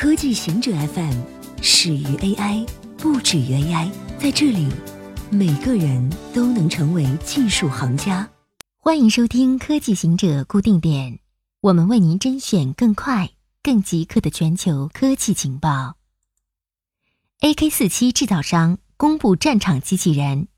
[0.00, 1.14] 科技行者 FM
[1.60, 2.66] 始于 AI，
[2.96, 3.90] 不止于 AI。
[4.18, 4.66] 在这里，
[5.28, 8.26] 每个人都能成为技术行家。
[8.78, 11.18] 欢迎收听科技行者固定点，
[11.60, 13.32] 我们为您甄选更快、
[13.62, 15.96] 更即刻的全球科技情报。
[17.40, 20.48] AK 四七制造商公布战场机器人，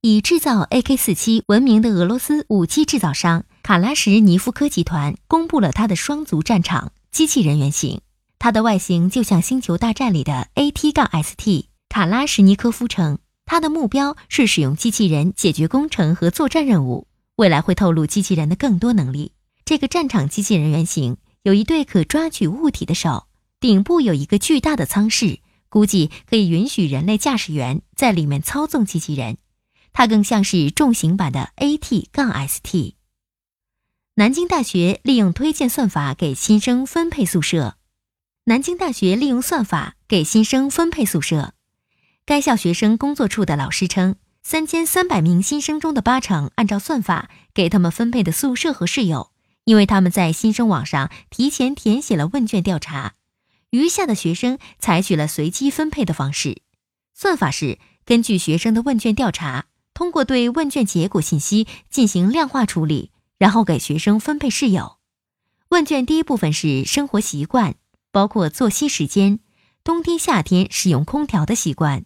[0.00, 8.00] 以制造 AK 四七闻名的俄罗斯武器制造商卡拉什尼夫科集团公布了它的双足战场机器人原型。
[8.38, 11.66] 它的外形就像《星球大战》里的 AT- 杠 ST。
[11.88, 17.08] 卡拉什尼科夫称，他的目标是使用机器人解决工程和作战任务。
[17.36, 19.32] 未来会透露机器人的更多能力。
[19.64, 23.26] 这个战场机器人原型有一对可抓取物体的手，
[23.58, 29.38] 顶部有一个巨大的舱室，估计可以允许人类驾驶员在里面操纵机器人。
[29.94, 32.94] 它更像是重型版的 AT- 杠 ST。
[34.16, 37.77] 南京大学利用推荐算法给新生分配宿舍。
[38.48, 41.52] 南京大学利用算法给新生分配宿舍。
[42.24, 49.32] 该校学生工作处的老师称，三千三百名新生中的八成按照算法给他们分配的宿舍和室友，
[49.64, 53.16] 因为他们在新生网上提前填写了问卷调查。
[53.68, 56.62] 余下的学生采取了随机分配的方式。
[57.12, 64.96] 算法是根据学生的问卷调查，通过对问卷结果信息进行量化处理，然后给学生分配室友。
[65.68, 67.74] 问卷第一部分是生活习惯。
[68.18, 69.38] 包括作息时间、
[69.84, 72.04] 冬天、夏天使用空调的习惯。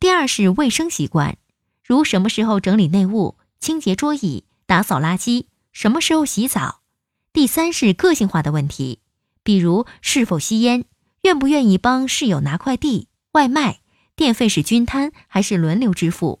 [0.00, 1.38] 第二是卫生习惯，
[1.84, 6.80] 如什么时候整理内务、清洁桌椅、打扫垃圾，什么时候洗澡。
[7.32, 8.98] 第三是个性化的问题，
[9.44, 10.86] 比如是否吸烟，
[11.22, 13.78] 愿不愿意帮室友拿快递、外卖，
[14.16, 16.40] 电费是均摊还是轮流支付，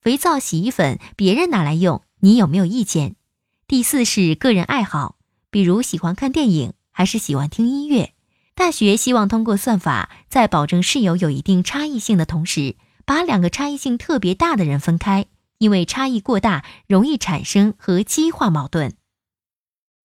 [0.00, 3.14] 肥皂、洗衣粉别人拿来用，你有没有意见？
[3.68, 5.14] 第四是个人爱好，
[5.48, 8.14] 比如喜欢看电影还是喜欢听音乐。
[8.58, 12.74] 大学希望通过算法，在保证室友有一定差异性的同时，
[13.06, 15.26] 把两个差异性特别大的人分开，
[15.58, 18.96] 因为差异过大容易产生和激化矛盾。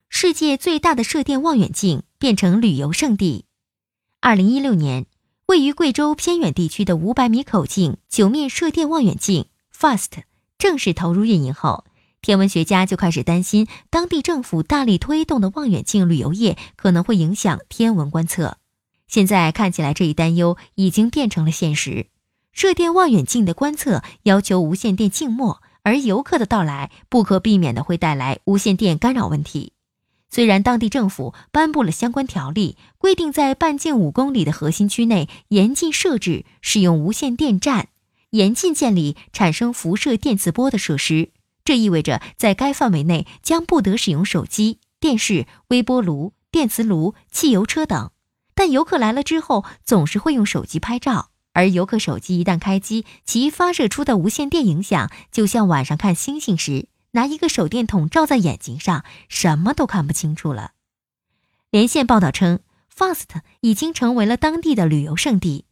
[0.07, 3.45] 世界最大的射电望远镜变成旅游胜地。
[4.22, 5.07] 二零一六年，
[5.47, 10.09] 位于贵州偏远地区的五百米口径九面射电望远镜 FAST
[10.59, 11.85] 正式投入运营后。
[12.23, 18.57] 天文学家就开始担心，当地政府大力推动的望远镜旅游业可能会影响天文观测。
[19.09, 22.07] 现在看起来，这一担忧已经变成了现实。
[22.53, 29.73] 射电望远镜的观测要求无线电静默，而游客的到来不可避免的会带来无线电干扰问题。
[30.29, 37.90] 虽然当地政府颁布了相关条例，规定在半径五公里的核心区内严禁设置使用无线电站，
[38.29, 41.31] 严禁建立产生辐射电磁波的设施。
[41.66, 48.12] 这意味着，在该范围内将不得使用手机、电视、微波炉、电磁炉、汽油车等。
[48.53, 60.72] 但游客来了之后，总是会用手机拍照，而游客手机一旦开机，其发射出的无线电影响，就像晚上看星星时拿一个手电筒照在眼睛上，什么都看不清楚了。
[61.72, 62.59] 连线报道称
[62.96, 65.66] ，FAST 已经成为了当地的旅游胜地。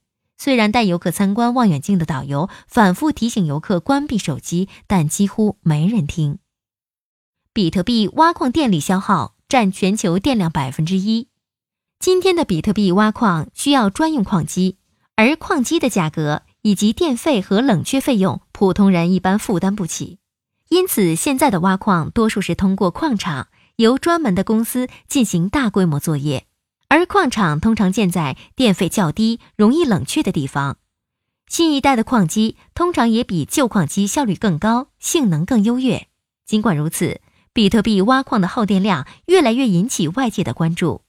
[0.44, 6.40] 虽然带游客参观望远镜的导游反复提醒游客关闭手机，但几乎没人听。
[7.54, 11.28] 比特币挖矿电力消耗占全球电量百分之一。
[12.00, 14.80] 今天的比特币挖矿需要专用矿机，
[15.16, 20.18] 而矿机的价格以及电费和冷却费用，普通人一般负担不起。
[20.70, 26.48] 因此，现在的挖矿多数是通过矿场，由专门的公司进行大规模作业。
[26.92, 30.76] 而矿场通常建在电费较低、容易冷却的地方。
[31.48, 36.08] 新一代的矿机通常也比旧矿机效率更高、性能更优越。
[36.46, 37.22] 尽管如此，
[37.54, 41.04] 比特币挖矿的耗电量越来越引起外界的关注。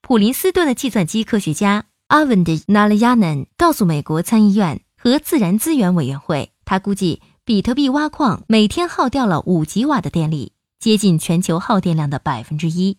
[0.00, 12.96] 普林斯顿的计算机科学家阿文德·纳勒亚南告诉美国参议院和自然资源委员会，他估计比特币挖矿每天耗掉了五吉瓦的电力，接近全球耗电量的百分之一。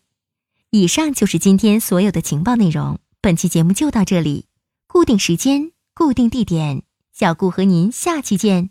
[0.72, 3.00] 以上就是今天所有的情报内容。
[3.22, 4.46] 本期节目就到这里，
[4.88, 8.70] 固定时间，固定地点，小顾和您下期见。